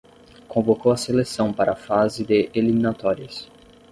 [0.47, 3.47] Convocou a seleção para a fase de eliminatórias